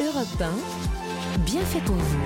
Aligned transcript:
Europe 0.00 0.40
1, 0.40 1.40
bien 1.44 1.60
fait 1.60 1.80
pour 1.80 1.94
vous. 1.94 2.18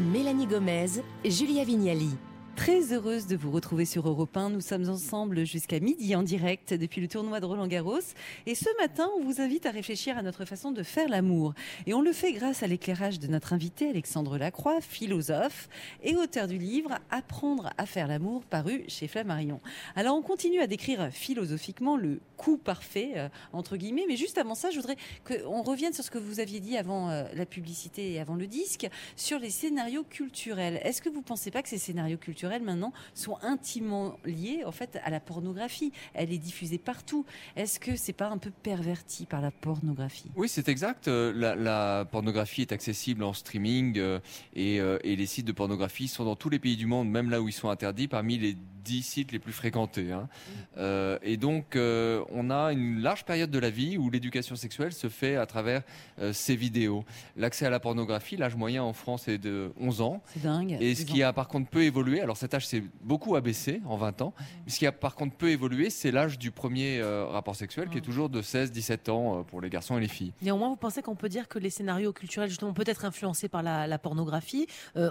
Mélanie 0.00 0.48
Gomez, 0.48 1.02
Julia 1.24 1.62
Vignali. 1.62 2.16
Très 2.56 2.92
heureuse 2.92 3.26
de 3.26 3.36
vous 3.36 3.50
retrouver 3.50 3.84
sur 3.84 4.08
Europe 4.08 4.36
1. 4.36 4.50
Nous 4.50 4.60
sommes 4.60 4.88
ensemble 4.88 5.44
jusqu'à 5.44 5.80
midi 5.80 6.14
en 6.14 6.22
direct 6.22 6.72
depuis 6.72 7.00
le 7.00 7.08
tournoi 7.08 7.40
de 7.40 7.46
Roland 7.46 7.66
Garros. 7.66 7.98
Et 8.46 8.54
ce 8.54 8.68
matin, 8.80 9.08
on 9.18 9.24
vous 9.24 9.40
invite 9.40 9.66
à 9.66 9.72
réfléchir 9.72 10.16
à 10.16 10.22
notre 10.22 10.44
façon 10.44 10.70
de 10.70 10.84
faire 10.84 11.08
l'amour. 11.08 11.54
Et 11.86 11.94
on 11.94 12.00
le 12.00 12.12
fait 12.12 12.32
grâce 12.32 12.62
à 12.62 12.68
l'éclairage 12.68 13.18
de 13.18 13.26
notre 13.26 13.52
invité 13.54 13.88
Alexandre 13.88 14.38
Lacroix, 14.38 14.80
philosophe 14.80 15.68
et 16.04 16.14
auteur 16.14 16.46
du 16.46 16.58
livre 16.58 16.98
Apprendre 17.10 17.70
à 17.76 17.86
faire 17.86 18.06
l'amour 18.06 18.44
paru 18.44 18.84
chez 18.86 19.08
Flammarion. 19.08 19.60
Alors 19.96 20.16
on 20.16 20.22
continue 20.22 20.60
à 20.60 20.68
décrire 20.68 21.08
philosophiquement 21.10 21.96
le 21.96 22.20
coup 22.36 22.56
parfait, 22.56 23.14
euh, 23.16 23.28
entre 23.52 23.76
guillemets. 23.76 24.04
Mais 24.06 24.16
juste 24.16 24.38
avant 24.38 24.54
ça, 24.54 24.70
je 24.70 24.76
voudrais 24.76 24.96
qu'on 25.26 25.62
revienne 25.62 25.92
sur 25.92 26.04
ce 26.04 26.10
que 26.10 26.18
vous 26.18 26.38
aviez 26.38 26.60
dit 26.60 26.76
avant 26.76 27.10
euh, 27.10 27.24
la 27.34 27.46
publicité 27.46 28.12
et 28.12 28.20
avant 28.20 28.36
le 28.36 28.46
disque, 28.46 28.88
sur 29.16 29.40
les 29.40 29.50
scénarios 29.50 30.04
culturels. 30.04 30.80
Est-ce 30.84 31.02
que 31.02 31.08
vous 31.08 31.18
ne 31.18 31.24
pensez 31.24 31.50
pas 31.50 31.62
que 31.62 31.68
ces 31.68 31.78
scénarios 31.78 32.16
culturels 32.16 32.43
maintenant 32.62 32.92
sont 33.14 33.38
intimement 33.42 34.18
liées 34.24 34.62
en 34.64 34.72
fait 34.72 34.98
à 35.04 35.10
la 35.10 35.20
pornographie. 35.20 35.92
Elle 36.14 36.32
est 36.32 36.38
diffusée 36.38 36.78
partout. 36.78 37.24
Est-ce 37.56 37.80
que 37.80 37.96
c'est 37.96 38.12
pas 38.12 38.28
un 38.28 38.38
peu 38.38 38.50
perverti 38.50 39.26
par 39.26 39.40
la 39.40 39.50
pornographie? 39.50 40.30
Oui, 40.36 40.48
c'est 40.48 40.68
exact. 40.68 41.08
Euh, 41.08 41.32
la, 41.56 42.04
pornographie 42.04 42.62
est 42.62 42.72
accessible 42.72 43.22
en 43.22 43.32
streaming 43.32 43.98
euh, 43.98 44.20
et, 44.54 44.80
euh, 44.80 44.98
et 45.04 45.16
les 45.16 45.26
sites 45.26 45.46
de 45.46 45.52
pornographie 45.52 46.08
sont 46.08 46.24
dans 46.24 46.36
tous 46.36 46.50
les 46.50 46.58
pays 46.58 46.76
du 46.76 46.86
monde, 46.86 47.08
même 47.08 47.30
là 47.30 47.40
où 47.40 47.48
ils 47.48 47.52
sont 47.52 47.68
interdits, 47.68 48.08
parmi 48.08 48.38
les 48.38 48.56
10 48.84 49.02
sites 49.02 49.32
les 49.32 49.38
plus 49.38 49.52
fréquentés. 49.52 50.12
Hein. 50.12 50.28
Euh, 50.76 51.18
et 51.22 51.36
donc, 51.36 51.76
euh, 51.76 52.22
on 52.30 52.50
a 52.50 52.72
une 52.72 53.00
large 53.00 53.24
période 53.24 53.50
de 53.50 53.58
la 53.58 53.70
vie 53.70 53.96
où 53.96 54.10
l'éducation 54.10 54.56
sexuelle 54.56 54.92
se 54.92 55.08
fait 55.08 55.36
à 55.36 55.46
travers 55.46 55.82
euh, 56.20 56.32
ces 56.32 56.54
vidéos. 56.54 57.04
L'accès 57.36 57.66
à 57.66 57.70
la 57.70 57.80
pornographie, 57.80 58.36
l'âge 58.36 58.56
moyen 58.56 58.82
en 58.82 58.92
France 58.92 59.26
est 59.28 59.38
de 59.38 59.72
11 59.80 60.00
ans. 60.02 60.22
C'est 60.26 60.42
dingue. 60.42 60.76
Et 60.80 60.94
ce 60.94 61.04
qui 61.04 61.22
a 61.22 61.32
par 61.32 61.48
contre 61.48 61.70
peu 61.70 61.82
évolué, 61.82 62.20
alors 62.20 62.36
cet 62.36 62.54
âge 62.54 62.66
s'est 62.66 62.84
beaucoup 63.02 63.36
abaissé 63.36 63.80
en 63.86 63.96
20 63.96 64.22
ans, 64.22 64.34
mais 64.64 64.70
ce 64.70 64.78
qui 64.78 64.86
a 64.86 64.92
par 64.92 65.14
contre 65.14 65.36
peu 65.36 65.48
évolué, 65.48 65.90
c'est 65.90 66.10
l'âge 66.10 66.38
du 66.38 66.50
premier 66.50 67.02
rapport 67.02 67.56
sexuel 67.56 67.88
qui 67.88 67.98
est 67.98 68.02
toujours 68.02 68.28
de 68.28 68.42
16-17 68.42 69.10
ans 69.10 69.44
pour 69.44 69.60
les 69.60 69.70
garçons 69.70 69.96
et 69.96 70.00
les 70.00 70.08
filles. 70.08 70.32
Néanmoins, 70.42 70.68
vous 70.68 70.76
pensez 70.76 71.02
qu'on 71.02 71.16
peut 71.16 71.28
dire 71.28 71.48
que 71.48 71.58
les 71.58 71.70
scénarios 71.70 72.12
culturels, 72.12 72.48
justement, 72.48 72.72
peut 72.72 72.84
être 72.86 73.04
influencés 73.04 73.48
par 73.48 73.62
la, 73.62 73.98
pornographie, 73.98 74.66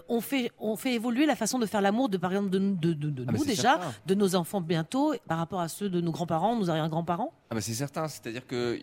ont, 0.08 0.22
fait, 0.22 0.52
ont 0.60 0.76
fait 0.76 0.94
évoluer 0.94 1.26
la 1.26 1.36
façon 1.36 1.60
de 1.60 1.66
faire 1.66 1.82
l'amour, 1.82 2.10
de, 2.10 2.18
par 2.18 2.32
exemple, 2.32 2.50
de, 2.50 2.60
de, 2.60 2.94
de, 2.94 3.26
ah, 3.28 3.32
nous 3.32 3.50
déjà 3.64 3.80
de 4.06 4.16
nos 4.16 4.36
enfants 4.36 4.62
bientôt 4.62 5.14
par 5.28 5.38
rapport 5.38 5.62
à 5.62 5.68
ceux 5.68 5.90
de 5.90 6.02
nos 6.02 6.12
grands-parents, 6.12 6.56
nos 6.56 6.70
arrière-grands-parents? 6.70 7.34
Ah 7.50 7.56
bah 7.56 7.62
C'est 7.62 7.74
certain, 7.74 8.08
c'est-à-dire 8.08 8.46
que 8.48 8.80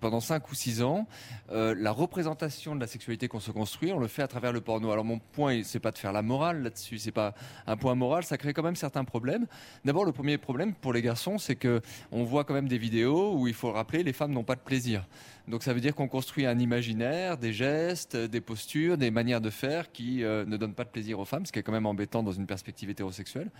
pendant 0.00 0.20
5 0.20 0.50
ou 0.50 0.54
6 0.54 0.82
ans, 0.82 1.06
euh, 1.50 1.74
la 1.76 1.90
représentation 1.90 2.74
de 2.74 2.80
la 2.80 2.86
sexualité 2.86 3.28
qu'on 3.28 3.40
se 3.40 3.50
construit, 3.50 3.92
on 3.92 3.98
le 3.98 4.08
fait 4.08 4.22
à 4.22 4.28
travers 4.28 4.52
le 4.52 4.60
porno. 4.60 4.90
Alors 4.90 5.04
mon 5.04 5.18
point, 5.18 5.62
c'est 5.64 5.80
pas 5.80 5.90
de 5.90 5.98
faire 5.98 6.12
la 6.12 6.22
morale 6.22 6.62
là-dessus, 6.62 6.98
c'est 6.98 7.12
pas 7.12 7.34
un 7.66 7.76
point 7.76 7.94
moral, 7.94 8.24
ça 8.24 8.38
crée 8.38 8.52
quand 8.52 8.62
même 8.62 8.76
certains 8.76 9.04
problèmes. 9.04 9.46
D'abord, 9.84 10.04
le 10.04 10.12
premier 10.12 10.38
problème 10.38 10.74
pour 10.74 10.92
les 10.92 11.02
garçons, 11.02 11.38
c'est 11.38 11.56
que 11.56 11.80
on 12.12 12.24
voit 12.24 12.44
quand 12.44 12.54
même 12.54 12.68
des 12.68 12.78
vidéos 12.78 13.34
où 13.34 13.48
il 13.48 13.54
faut 13.54 13.68
le 13.68 13.74
rappeler, 13.74 14.02
les 14.02 14.12
femmes 14.12 14.32
n'ont 14.32 14.44
pas 14.44 14.56
de 14.56 14.60
plaisir. 14.60 15.06
Donc 15.48 15.62
ça 15.62 15.72
veut 15.72 15.80
dire 15.80 15.94
qu'on 15.94 16.08
construit 16.08 16.46
un 16.46 16.58
imaginaire, 16.58 17.38
des 17.38 17.52
gestes, 17.52 18.16
des 18.16 18.40
postures, 18.40 18.98
des 18.98 19.10
manières 19.10 19.40
de 19.40 19.50
faire 19.50 19.92
qui 19.92 20.24
euh, 20.24 20.44
ne 20.44 20.56
donnent 20.56 20.74
pas 20.74 20.84
de 20.84 20.90
plaisir 20.90 21.18
aux 21.18 21.24
femmes, 21.24 21.46
ce 21.46 21.52
qui 21.52 21.58
est 21.58 21.62
quand 21.62 21.72
même 21.72 21.86
embêtant 21.86 22.22
dans 22.22 22.32
une 22.32 22.46
perspective 22.46 22.90
hétérosexuelle. 22.90 23.50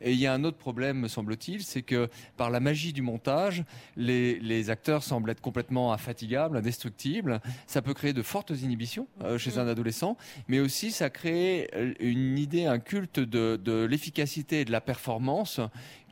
Et 0.00 0.12
il 0.12 0.18
y 0.18 0.26
a 0.26 0.32
un 0.32 0.44
autre 0.44 0.56
problème, 0.56 1.00
me 1.00 1.08
semble-t-il, 1.08 1.62
c'est 1.62 1.82
que 1.82 2.08
par 2.36 2.50
la 2.50 2.60
magie 2.60 2.92
du 2.92 3.02
montage, 3.02 3.64
les, 3.96 4.70
acteurs 4.70 5.02
semblent 5.02 5.30
être 5.30 5.40
complètement 5.40 5.92
infatigables, 5.92 6.56
indestructibles. 6.56 7.40
Ça 7.66 7.82
peut 7.82 7.94
créer 7.94 8.12
de 8.12 8.22
fortes 8.22 8.50
inhibitions 8.50 9.08
euh, 9.22 9.38
chez 9.38 9.58
un 9.58 9.66
adolescent, 9.66 10.16
mais 10.48 10.60
aussi 10.60 10.90
ça 10.90 11.08
crée 11.10 11.70
euh, 11.74 11.94
une 11.98 12.38
idée, 12.38 12.66
un 12.66 12.78
culte 12.78 13.20
de, 13.20 13.56
de 13.56 13.84
l'efficacité 13.84 14.60
et 14.60 14.64
de 14.64 14.72
la 14.72 14.80
performance 14.80 15.60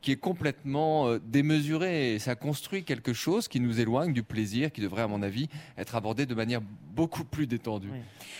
qui 0.01 0.13
est 0.13 0.17
complètement 0.17 1.09
euh, 1.09 1.19
démesuré. 1.19 2.15
Et 2.15 2.19
ça 2.19 2.35
construit 2.35 2.85
quelque 2.85 3.13
chose 3.13 3.49
qui 3.49 3.61
nous 3.61 3.81
éloigne 3.81 4.13
du 4.13 4.23
plaisir, 4.23 4.73
qui 4.73 4.81
devrait, 4.81 5.03
à 5.03 5.09
mon 5.09 5.23
avis, 5.23 5.49
être 5.77 5.97
abordé 5.97 6.27
de 6.27 6.35
manière 6.35 6.61
beaucoup 6.95 7.25
plus 7.25 7.47
détendue. 7.47 7.91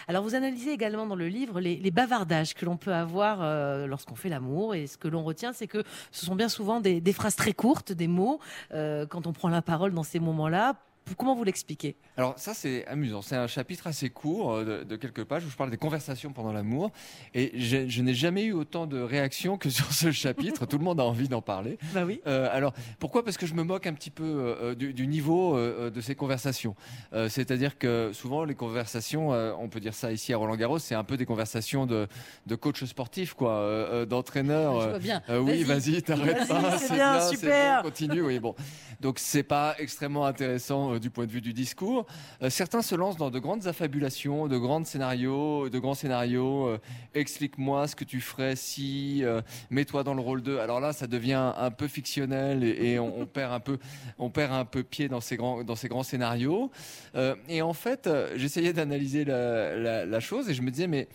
Alors, 0.09 0.23
vous 0.23 0.35
analysez 0.35 0.73
également 0.73 1.07
dans 1.07 1.17
le 1.17 1.29
livre 1.29 1.61
les, 1.61 1.91
bavardages 1.91 2.55
que 2.55 2.65
l'on 2.65 2.77
peut 2.77 2.93
avoir 2.93 3.39
euh, 3.41 3.87
lorsqu'on 3.87 4.15
fait 4.15 4.29
l'amour. 4.29 4.75
Et 4.75 4.87
ce 4.87 4.99
que 4.99 5.09
l'on 5.09 5.25
retient, 5.25 5.53
c'est 5.53 5.67
que 5.67 5.83
ce 6.11 6.27
sont 6.27 6.37
bien 6.37 6.49
souvent 6.49 6.81
des, 6.81 7.13
phrases 7.13 7.37
très 7.37 7.53
courtes, 7.53 7.93
des 7.93 8.09
mots, 8.09 8.39
euh, 8.73 9.07
quand 9.07 9.27
on 9.27 9.33
prend 9.33 9.49
la 9.49 9.63
parole 9.63 9.93
dans 9.93 10.03
ces 10.03 10.21
moments-là 10.21 10.77
Comment 11.17 11.35
vous 11.35 11.45
l'expliquez? 11.45 11.97
Alors 12.17 12.39
ça 12.39 12.55
c'est 12.55 12.87
amusant. 12.87 13.23
C'est 13.23 13.37
un 13.37 13.47
chapitre 13.47 13.87
assez 13.87 14.11
court 14.11 14.53
euh, 14.53 14.85
de, 14.85 14.97
quelques 14.97 15.25
pages 15.25 15.45
où 15.45 15.51
je 15.51 15.57
parle 15.57 15.71
des 15.71 15.77
conversations 15.77 16.33
pendant 16.33 16.53
l'amour. 16.53 16.91
Et 17.35 17.59
je 17.59 18.03
n'ai 18.03 18.15
jamais 18.15 18.45
eu 18.45 18.53
autant 18.53 18.87
de 18.87 19.01
réactions 19.01 19.59
que 19.59 19.71
sur 19.79 19.93
ce 19.93 20.11
chapitre. 20.11 20.67
Tout 20.67 20.79
le 20.79 20.85
monde 20.85 21.01
a 21.01 21.05
envie 21.05 21.29
d'en 21.29 21.43
parler. 21.43 21.79
Bah 21.95 22.05
oui. 22.05 22.21
Euh, 22.27 22.49
alors 22.53 22.73
pourquoi? 22.99 23.25
Parce 23.25 23.37
que 23.37 23.47
je 23.47 23.55
me 23.55 23.63
moque 23.63 23.87
un 23.87 23.95
petit 23.95 24.11
peu 24.11 24.25
euh, 24.25 24.75
du, 24.75 25.07
niveau 25.07 25.59
de 25.59 26.01
ces 26.01 26.15
conversations. 26.15 26.75
C'est-à-dire 27.29 27.79
que 27.79 28.11
souvent 28.13 28.45
les 28.45 28.55
conversations, 28.55 29.31
on 29.31 29.69
peut 29.69 29.81
dire 29.81 29.95
ça 29.95 30.13
ici 30.13 30.33
à 30.33 30.37
Roland 30.37 30.57
Garros, 30.57 30.79
c'est 30.79 30.95
un 30.95 31.05
peu 31.05 31.17
des 31.17 31.25
conversations 31.25 31.87
de, 31.87 32.07
de 32.47 32.55
coach 32.55 32.85
sportif, 32.85 33.35
quoi, 33.35 34.05
d'entraîneur. 34.07 34.99
bien. 34.99 35.23
oui, 35.29 35.63
vas-y, 35.63 36.03
t'arrêtes 36.03 36.47
pas. 36.49 36.79
C'est 36.79 36.95
bien, 36.95 37.21
super. 37.21 37.83
continue. 37.83 38.23
Oui, 38.23 38.39
bon. 38.39 38.55
Donc 39.01 39.19
c'est 39.19 39.43
pas 39.43 39.75
extrêmement 39.79 40.27
intéressant 40.27 40.98
du 40.99 41.11
point 41.11 41.27
de 41.27 41.33
vue 41.33 41.41
du 41.41 41.53
discours. 41.53 42.07
Euh, 42.43 42.51
certains 42.51 42.83
se 42.83 42.95
lancent 42.95 43.17
dans 43.17 43.31
de 43.31 43.39
grandes 43.39 43.67
affabulations, 43.67 44.49
de 44.49 44.59
grands 44.59 44.85
scénarios, 44.85 45.69
de 45.69 45.79
grands 45.79 45.95
scénarios. 45.95 46.67
Euh, 46.67 46.79
explique-moi 47.15 47.87
ce 47.89 47.97
que 47.97 48.05
tu 48.05 48.21
ferais 48.21 48.57
si, 48.57 49.25
euh, 49.25 49.41
mets-toi 49.71 50.05
dans 50.05 50.15
le 50.15 50.21
rôle 50.21 50.43
de. 50.43 50.57
Alors 50.57 50.81
là, 50.81 50.93
ça 50.93 51.07
devient 51.07 51.53
un 51.57 51.71
peu 51.71 51.89
fictionnel 51.89 52.65
et, 52.65 52.99
on, 52.99 53.27
perd 53.27 53.53
un 53.53 53.61
peu, 53.61 53.79
on 54.19 54.31
perd 54.31 54.53
un 54.53 54.65
peu 54.65 54.83
pied 54.83 55.09
dans 55.09 55.21
ces 55.21 55.37
grands, 55.37 55.65
dans 55.65 55.77
ces 55.77 55.89
grands 55.89 56.03
scénarios. 56.03 56.71
et 57.49 57.63
en 57.63 57.73
fait, 57.73 58.09
j'essayais 58.37 58.73
d'analyser 58.73 59.25
la, 59.25 60.21
chose 60.21 60.49
et 60.49 60.55
je 60.55 60.63
me 60.63 60.71
disais 60.71 60.87
mais 60.87 61.09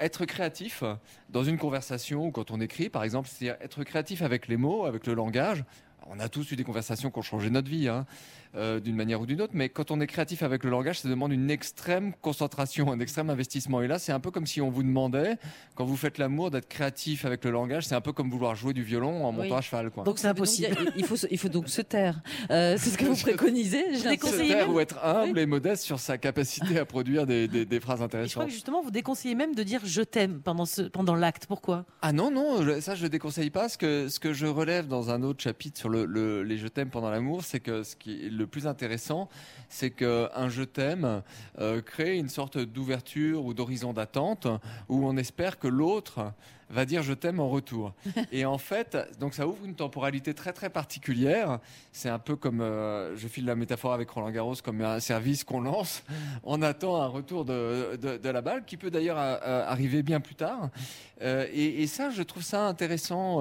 être 0.00 0.24
créatif 0.24 0.84
dans 1.30 1.44
une 1.44 1.58
conversation 1.58 2.26
ou 2.26 2.30
quand 2.30 2.50
on 2.50 2.60
écrit, 2.60 2.88
par 2.88 3.04
exemple, 3.04 3.28
c'est-à-dire 3.28 3.56
être 3.60 3.84
créatif 3.84 4.22
avec 4.22 4.48
les 4.48 4.56
mots, 4.56 4.84
avec 4.84 5.06
le 5.06 5.14
langage. 5.14 5.64
On 6.10 6.20
a 6.20 6.28
tous 6.28 6.50
eu 6.52 6.56
des 6.56 6.64
conversations 6.64 7.10
qui 7.10 7.18
ont 7.18 7.22
changé 7.22 7.50
notre 7.50 7.68
vie. 7.68 7.88
Hein. 7.88 8.06
Euh, 8.54 8.80
d'une 8.80 8.96
manière 8.96 9.18
ou 9.18 9.24
d'une 9.24 9.40
autre. 9.40 9.54
Mais 9.56 9.70
quand 9.70 9.90
on 9.90 9.98
est 10.02 10.06
créatif 10.06 10.42
avec 10.42 10.62
le 10.62 10.68
langage, 10.68 11.00
ça 11.00 11.08
demande 11.08 11.32
une 11.32 11.50
extrême 11.50 12.12
concentration, 12.20 12.92
un 12.92 13.00
extrême 13.00 13.30
investissement. 13.30 13.80
Et 13.80 13.88
là, 13.88 13.98
c'est 13.98 14.12
un 14.12 14.20
peu 14.20 14.30
comme 14.30 14.46
si 14.46 14.60
on 14.60 14.68
vous 14.68 14.82
demandait, 14.82 15.38
quand 15.74 15.86
vous 15.86 15.96
faites 15.96 16.18
l'amour, 16.18 16.50
d'être 16.50 16.68
créatif 16.68 17.24
avec 17.24 17.46
le 17.46 17.50
langage. 17.50 17.86
C'est 17.86 17.94
un 17.94 18.02
peu 18.02 18.12
comme 18.12 18.28
vouloir 18.28 18.54
jouer 18.54 18.74
du 18.74 18.82
violon 18.82 19.24
en 19.24 19.32
montant 19.32 19.56
à 19.56 19.62
cheval. 19.62 19.90
Quoi. 19.90 20.04
Donc 20.04 20.18
c'est 20.18 20.28
impossible. 20.28 20.76
il, 20.96 21.06
faut, 21.06 21.16
il 21.30 21.38
faut 21.38 21.48
donc 21.48 21.70
se 21.70 21.80
taire. 21.80 22.20
Euh, 22.50 22.76
c'est 22.78 22.90
ce 22.90 22.98
que 22.98 23.06
vous 23.06 23.16
préconisez. 23.22 23.86
Je 23.94 24.00
se 24.00 24.46
taire 24.46 24.68
ou 24.68 24.80
être 24.80 25.02
humble 25.02 25.38
et 25.38 25.46
modeste 25.46 25.84
sur 25.84 25.98
sa 25.98 26.18
capacité 26.18 26.78
à 26.78 26.84
produire 26.84 27.26
des, 27.26 27.48
des, 27.48 27.80
phrases 27.80 28.02
intéressantes. 28.02 28.28
je 28.28 28.34
crois 28.34 28.44
que 28.44 28.52
justement, 28.52 28.82
vous 28.82 28.90
déconseillez 28.90 29.34
même 29.34 29.54
de 29.54 29.62
dire 29.62 29.80
je 29.82 30.02
t'aime 30.02 30.42
pendant, 30.42 30.66
ce, 30.66 30.82
pendant 30.82 31.14
l'acte. 31.14 31.46
Pourquoi? 31.46 31.86
Ah 32.02 32.12
non, 32.12 32.30
non, 32.30 32.80
ça 32.82 32.96
je 32.96 33.04
ne 33.04 33.08
déconseille 33.08 33.48
pas. 33.48 33.70
Ce 33.70 33.78
que, 33.78 34.10
ce 34.10 34.20
que 34.20 34.34
je 34.34 34.44
relève 34.44 34.88
dans 34.88 35.08
un 35.08 35.22
autre 35.22 35.42
chapitre 35.42 35.80
sur 35.80 35.88
le, 35.92 36.42
les 36.42 36.56
je 36.56 36.68
t'aime 36.68 36.90
pendant 36.90 37.10
l'amour, 37.10 37.42
c'est 37.44 37.60
que 37.60 37.82
ce 37.82 37.96
qui 37.96 38.26
est 38.26 38.30
le 38.30 38.46
plus 38.46 38.66
intéressant, 38.66 39.28
c'est 39.68 39.90
qu'un 39.90 40.48
je 40.48 40.62
t'aime 40.62 41.22
euh, 41.58 41.80
crée 41.80 42.16
une 42.16 42.28
sorte 42.28 42.58
d'ouverture 42.58 43.44
ou 43.44 43.54
d'horizon 43.54 43.92
d'attente 43.92 44.46
où 44.88 45.06
on 45.06 45.16
espère 45.16 45.58
que 45.58 45.68
l'autre 45.68 46.32
va 46.72 46.84
dire 46.84 47.02
je 47.02 47.12
t'aime 47.12 47.40
en 47.40 47.48
retour. 47.48 47.92
Et 48.32 48.44
en 48.44 48.58
fait, 48.58 48.96
donc 49.20 49.34
ça 49.34 49.46
ouvre 49.46 49.64
une 49.64 49.74
temporalité 49.74 50.34
très 50.34 50.52
très 50.52 50.70
particulière. 50.70 51.58
C'est 51.92 52.08
un 52.08 52.18
peu 52.18 52.36
comme, 52.36 52.60
euh, 52.60 53.16
je 53.16 53.28
file 53.28 53.44
la 53.44 53.54
métaphore 53.54 53.92
avec 53.92 54.10
Roland 54.10 54.30
Garros, 54.30 54.56
comme 54.62 54.80
un 54.80 55.00
service 55.00 55.44
qu'on 55.44 55.60
lance. 55.60 56.02
On 56.44 56.62
attend 56.62 57.00
un 57.00 57.06
retour 57.06 57.44
de, 57.44 57.96
de, 57.96 58.28
la 58.28 58.40
balle 58.40 58.64
qui 58.64 58.76
peut 58.76 58.90
d'ailleurs 58.90 59.18
euh, 59.18 59.64
arriver 59.66 60.02
bien 60.02 60.20
plus 60.20 60.34
tard. 60.34 60.70
et, 61.20 61.82
et, 61.82 61.86
ça, 61.86 62.10
je 62.10 62.22
trouve 62.22 62.42
ça 62.42 62.66
intéressant. 62.66 63.40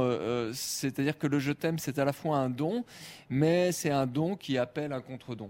C'est-à-dire 0.54 1.18
que 1.18 1.28
le 1.28 1.40
je 1.40 1.52
t'aime, 1.52 1.80
c'est 1.80 1.98
à 1.98 2.06
la 2.06 2.14
fois 2.14 2.38
un 2.38 2.50
don, 2.50 2.84
mais 3.30 3.72
c'est 3.72 3.90
un 3.90 4.06
don 4.06 4.36
qui 4.36 4.58
appelle 4.58 4.94
un 4.94 5.02
contre-don. 5.02 5.50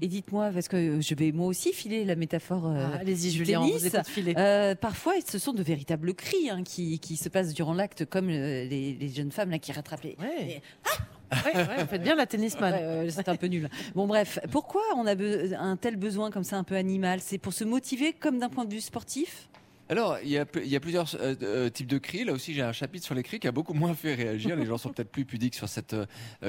Et 0.00 0.08
dites-moi, 0.08 0.50
parce 0.52 0.66
que 0.66 1.00
je 1.00 1.14
vais 1.14 1.30
moi 1.30 1.46
aussi 1.46 1.72
filer 1.72 2.04
la 2.04 2.16
métaphore. 2.16 2.66
Euh, 2.66 2.88
ah, 2.92 2.98
allez-y, 3.00 3.30
Julien, 3.30 3.60
vous 3.60 4.02
filer. 4.04 4.34
Euh, 4.36 4.74
parfois, 4.74 5.14
ce 5.24 5.38
sont 5.38 5.52
de 5.52 5.62
véritables 5.62 6.12
cris 6.14 6.50
hein, 6.50 6.64
qui, 6.64 6.98
qui, 6.98 7.16
se 7.16 7.28
passent 7.28 7.54
durant 7.54 7.74
l'acte, 7.74 8.04
comme 8.04 8.28
euh, 8.30 8.64
les, 8.64 8.94
les, 8.94 9.08
jeunes 9.08 9.30
femmes 9.30 9.50
là, 9.50 9.58
qui 9.60 9.70
rattrapent 9.70 10.02
les. 10.02 10.16
Ouais. 10.18 10.60
Ah 11.30 11.36
ouais, 11.44 11.54
ouais, 11.54 11.86
faites 11.86 12.02
bien 12.02 12.16
la 12.16 12.26
tennisman. 12.26 13.08
c'est 13.10 13.28
un 13.28 13.36
peu 13.36 13.46
nul. 13.46 13.68
Bon, 13.94 14.08
bref, 14.08 14.40
pourquoi 14.50 14.82
on 14.96 15.06
a 15.06 15.14
un 15.60 15.76
tel 15.76 15.96
besoin 15.96 16.32
comme 16.32 16.42
ça, 16.42 16.56
un 16.56 16.64
peu 16.64 16.74
animal? 16.74 17.20
C'est 17.20 17.38
pour 17.38 17.52
se 17.52 17.62
motiver 17.62 18.12
comme 18.12 18.40
d'un 18.40 18.48
point 18.48 18.64
de 18.64 18.74
vue 18.74 18.80
sportif? 18.80 19.48
Alors, 19.88 20.18
il 20.24 20.30
y 20.30 20.38
a, 20.38 20.46
il 20.56 20.68
y 20.68 20.76
a 20.76 20.80
plusieurs 20.80 21.16
euh, 21.20 21.68
types 21.68 21.86
de 21.86 21.98
cris. 21.98 22.24
Là 22.24 22.32
aussi, 22.32 22.54
j'ai 22.54 22.62
un 22.62 22.72
chapitre 22.72 23.04
sur 23.04 23.14
les 23.14 23.22
cris 23.22 23.38
qui 23.38 23.46
a 23.46 23.52
beaucoup 23.52 23.74
moins 23.74 23.94
fait 23.94 24.14
réagir. 24.14 24.56
Les 24.56 24.66
gens 24.66 24.78
sont 24.78 24.90
peut-être 24.90 25.10
plus 25.10 25.24
pudiques 25.24 25.54
sur 25.54 25.68
cette 25.68 25.94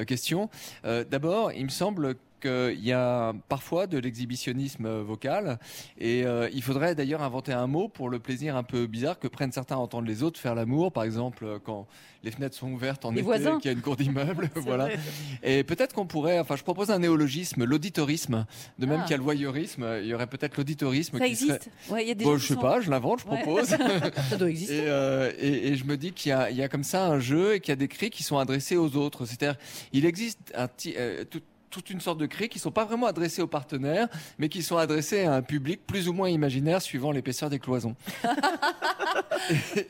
question. 0.08 0.50
D'abord, 0.82 1.52
il 1.52 1.64
me 1.64 1.70
semble 1.70 2.16
qu'il 2.42 2.84
y 2.84 2.92
a 2.92 3.32
parfois 3.48 3.86
de 3.86 3.98
l'exhibitionnisme 3.98 4.86
euh, 4.86 5.02
vocal 5.02 5.58
et 5.98 6.24
euh, 6.24 6.48
il 6.52 6.62
faudrait 6.62 6.94
d'ailleurs 6.94 7.22
inventer 7.22 7.52
un 7.52 7.66
mot 7.66 7.88
pour 7.88 8.08
le 8.10 8.18
plaisir 8.18 8.56
un 8.56 8.62
peu 8.62 8.86
bizarre 8.86 9.18
que 9.18 9.28
prennent 9.28 9.52
certains 9.52 9.76
à 9.76 9.78
entendre 9.78 10.06
les 10.06 10.22
autres 10.22 10.38
faire 10.40 10.54
l'amour, 10.54 10.92
par 10.92 11.04
exemple 11.04 11.44
euh, 11.44 11.58
quand 11.62 11.86
les 12.24 12.30
fenêtres 12.30 12.56
sont 12.56 12.70
ouvertes 12.70 13.04
en 13.04 13.10
Les 13.10 13.20
été, 13.22 13.28
qu'il 13.60 13.64
y 13.64 13.68
a 13.68 13.72
une 13.72 13.80
cour 13.80 13.96
d'immeuble, 13.96 14.48
voilà. 14.56 14.84
vrai. 14.84 14.98
Et 15.42 15.64
peut-être 15.64 15.92
qu'on 15.94 16.06
pourrait, 16.06 16.38
enfin 16.38 16.54
je 16.56 16.62
propose 16.62 16.90
un 16.90 16.98
néologisme, 17.00 17.64
l'auditorisme, 17.64 18.46
de 18.78 18.86
même 18.86 19.00
Ah. 19.00 19.02
qu'il 19.04 19.10
y 19.12 19.14
a 19.14 19.16
le 19.18 19.22
voyeurisme, 19.24 19.86
il 20.00 20.06
y 20.06 20.14
aurait 20.14 20.26
peut-être 20.28 20.56
l'auditorisme 20.56 21.18
Ça 21.18 21.26
qui 21.26 21.36
serait... 21.36 21.54
existe 21.56 21.70
Ouais, 21.90 22.04
il 22.04 22.08
y 22.08 22.12
a 22.12 22.14
des 22.14 22.24
Bon, 22.24 22.36
je 22.36 22.46
sais 22.46 22.54
sont- 22.54 22.60
pas, 22.60 22.80
je 22.80 22.90
l'invente, 22.90 23.20
je 23.24 23.28
Ouais. 23.30 23.42
propose. 23.42 23.66
Ça 24.30 24.36
doit 24.36 24.48
exister. 24.50 24.76
Et, 24.78 24.84
euh, 24.86 25.32
et- 25.38 25.68
et 25.68 25.76
je 25.76 25.84
me 25.84 25.96
dis 25.96 26.12
qu'il 26.12 26.30
y, 26.30 26.32
a- 26.32 26.50
il 26.50 26.56
y 26.56 26.62
a 26.62 26.68
comme 26.68 26.84
ça 26.84 27.06
un 27.06 27.18
jeu 27.18 27.54
et 27.54 27.60
qu'il 27.60 27.70
y 27.70 27.72
a 27.72 27.76
des 27.76 27.88
cris 27.88 28.10
qui 28.10 28.22
sont 28.22 28.38
adressés 28.38 28.76
aux 28.76 28.96
autres. 28.96 29.26
C'est-à-dire, 29.26 29.58
il 29.92 30.04
existe 30.06 30.52
un 30.54 30.68
euh, 30.96 31.24
tout- 31.24 31.40
toute 31.72 31.90
une 31.90 32.00
sorte 32.00 32.18
de 32.18 32.26
cris 32.26 32.48
qui 32.48 32.58
sont 32.60 32.70
pas 32.70 32.84
vraiment 32.84 33.06
adressés 33.06 33.42
aux 33.42 33.46
partenaires, 33.48 34.06
mais 34.38 34.48
qui 34.48 34.62
sont 34.62 34.76
adressés 34.76 35.24
à 35.24 35.34
un 35.34 35.42
public 35.42 35.80
plus 35.86 36.06
ou 36.08 36.12
moins 36.12 36.28
imaginaire 36.28 36.80
suivant 36.82 37.10
l'épaisseur 37.10 37.50
des 37.50 37.58
cloisons. 37.58 37.96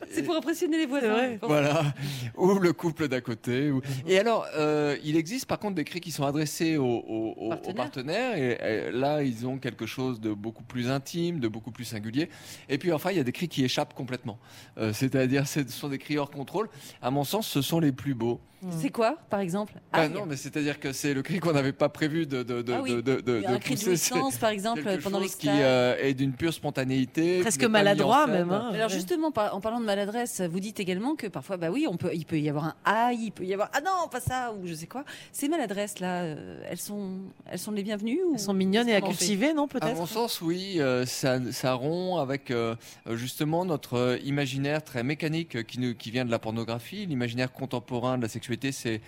C'est 0.09 0.23
pour 0.23 0.35
impressionner 0.35 0.77
les 0.79 0.85
voisins. 0.85 1.11
vrai. 1.13 1.39
Voilà, 1.41 1.93
ou 2.37 2.57
le 2.57 2.73
couple 2.73 3.07
d'à 3.07 3.21
côté. 3.21 3.69
ou- 3.71 3.81
Et 4.07 4.17
alors, 4.17 4.47
euh, 4.55 4.97
il 5.03 5.15
existe 5.17 5.45
par 5.45 5.59
contre 5.59 5.75
des 5.75 5.83
cris 5.83 5.99
qui 6.01 6.11
sont 6.11 6.23
adressés 6.25 6.77
aux, 6.77 6.85
aux- 6.85 7.33
aux- 7.37 7.45
aux 7.45 7.49
Partenaires. 7.49 7.75
partenaires, 7.75 8.37
et, 8.37 8.87
et 8.87 8.91
là, 8.91 9.21
ils 9.23 9.45
ont 9.45 9.57
quelque 9.57 9.85
chose 9.85 10.19
de 10.21 10.33
beaucoup 10.33 10.63
plus 10.63 10.89
intime, 10.89 11.39
de 11.39 11.47
beaucoup 11.47 11.71
plus 11.71 11.85
singulier. 11.85 12.29
Et 12.69 12.77
puis 12.77 12.91
enfin, 12.93 13.11
il 13.11 13.17
y 13.17 13.19
a 13.19 13.23
des 13.23 13.31
cris 13.31 13.47
qui 13.49 13.63
échappent 13.63 13.93
complètement. 13.93 14.39
Euh, 14.77 14.93
C'est-à-dire, 14.93 15.47
ce 15.47 15.67
sont 15.67 15.89
des 15.89 15.97
cris 15.99 16.17
hors 16.17 16.31
contrôle. 16.31 16.69
À 17.01 17.11
mon 17.11 17.23
sens, 17.25 17.47
ce 17.47 17.61
sont 17.61 17.79
les 17.79 17.91
plus 17.91 18.13
beaux. 18.15 18.39
C'est 18.79 18.89
quoi, 18.89 19.17
par 19.29 19.39
exemple 19.39 19.73
Ah 19.91 20.01
Ah, 20.03 20.09
non, 20.09 20.25
mais 20.25 20.35
c'est-à-dire 20.35 20.79
que 20.79 20.91
c'est 20.93 21.13
le 21.13 21.21
cri 21.21 21.39
qu'on 21.39 21.53
n'avait 21.53 21.73
pas 21.73 21.89
prévu 21.89 22.25
de, 22.25 22.43
de, 22.43 22.61
de, 22.61 22.73
Ah 22.73 22.81
oui. 22.81 22.91
de, 22.95 23.01
de- 23.01 23.43
un 23.45 23.57
cri 23.59 23.75
de 23.75 23.79
jouissance, 23.79 24.37
par 24.37 24.49
exemple, 24.51 24.83
quelque 24.83 25.03
pendant 25.03 25.21
chose 25.21 25.35
qui 25.35 25.49
euh, 25.49 25.95
est 25.99 26.13
d'une 26.13 26.33
pure 26.33 26.53
spontanéité. 26.53 27.41
Presque 27.41 27.63
maladroit 27.63 28.27
même. 28.27 28.51
hein. 28.51 28.69
Alors 28.73 28.89
justement, 28.89 29.31
par- 29.31 29.55
en 29.55 29.61
parlant 29.61 29.79
de 29.79 29.85
maladresse, 29.85 30.41
vous 30.41 30.59
dites 30.59 30.79
également 30.79 31.15
que 31.15 31.27
parfois, 31.27 31.57
bah 31.57 31.69
oui, 31.71 31.85
on 31.89 31.97
peut, 31.97 32.11
il 32.13 32.25
peut 32.25 32.39
y 32.39 32.49
avoir 32.49 32.65
un 32.65 32.75
aïe, 32.85 33.25
il 33.25 33.31
peut 33.31 33.45
y 33.45 33.53
avoir 33.53 33.69
ah 33.73 33.81
non, 33.81 34.07
pas 34.09 34.19
ça 34.19 34.53
ou 34.53 34.65
je 34.67 34.73
sais 34.73 34.87
quoi. 34.87 35.03
Ces 35.31 35.49
maladresses 35.49 35.99
là, 35.99 36.21
euh, 36.23 36.63
elles 36.69 36.77
sont, 36.79 37.17
elles 37.49 37.59
sont 37.59 37.71
les 37.71 37.83
bienvenues 37.83 38.19
ou 38.27 38.33
Elles 38.33 38.39
sont 38.39 38.53
mignonnes 38.53 38.89
et 38.89 38.95
à 38.95 39.01
cultiver, 39.01 39.53
non 39.53 39.65
À 39.65 39.67
peut-être 39.67 39.95
mon 39.97 40.05
sens, 40.05 40.41
oui, 40.41 40.75
euh, 40.79 41.05
ça, 41.05 41.39
ça 41.51 41.73
rompt 41.73 42.19
avec 42.21 42.51
euh, 42.51 42.75
justement 43.11 43.65
notre 43.65 44.19
imaginaire 44.23 44.83
très 44.83 45.03
mécanique 45.03 45.65
qui, 45.65 45.79
nous- 45.79 45.95
qui 45.95 46.11
vient 46.11 46.25
de 46.25 46.31
la 46.31 46.39
pornographie. 46.39 47.05
L'imaginaire 47.05 47.51
contemporain 47.51 48.17
de 48.17 48.23
la 48.23 48.29
sexualité, 48.29 48.52
c'est 48.71 49.01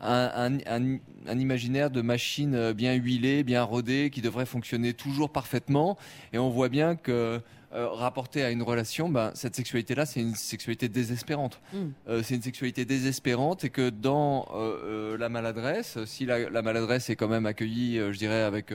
un, 0.00 0.30
un- 0.34 0.58
un- 0.66 0.98
un 1.26 1.38
imaginaire 1.38 1.90
de 1.90 2.02
machine 2.02 2.54
euh, 2.54 2.72
bien 2.74 2.94
huilée, 2.94 3.42
bien 3.42 3.62
rodée, 3.62 4.10
qui 4.10 4.20
devrait 4.20 4.46
fonctionner 4.46 4.92
toujours 4.94 5.30
parfaitement. 5.30 5.96
Et 6.32 6.38
on 6.38 6.50
voit 6.50 6.68
bien 6.68 6.96
que 6.96 7.40
euh, 7.74 7.88
rapporté 7.88 8.44
à 8.44 8.50
une 8.50 8.62
relation, 8.62 9.08
ben, 9.08 9.32
cette 9.34 9.56
sexualité-là, 9.56 10.06
c'est 10.06 10.20
une 10.20 10.34
sexualité 10.34 10.88
désespérante. 10.88 11.60
Mm. 11.72 11.76
Euh, 12.08 12.22
c'est 12.22 12.34
une 12.36 12.42
sexualité 12.42 12.84
désespérante 12.84 13.64
et 13.64 13.70
que 13.70 13.90
dans 13.90 14.46
euh, 14.54 15.16
la 15.18 15.28
maladresse, 15.28 15.98
si 16.04 16.26
la, 16.26 16.48
la 16.50 16.62
maladresse 16.62 17.10
est 17.10 17.16
quand 17.16 17.28
même 17.28 17.46
accueillie, 17.46 17.98
je 17.98 18.16
dirais, 18.18 18.42
avec, 18.42 18.72